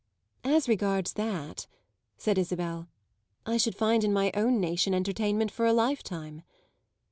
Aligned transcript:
"As 0.43 0.67
regards 0.67 1.13
that," 1.13 1.67
said 2.17 2.39
Isabel, 2.39 2.87
"I 3.45 3.57
should 3.57 3.75
find 3.75 4.03
in 4.03 4.11
my 4.11 4.31
own 4.33 4.59
nation 4.59 4.95
entertainment 4.95 5.51
for 5.51 5.67
a 5.67 5.73
lifetime. 5.73 6.41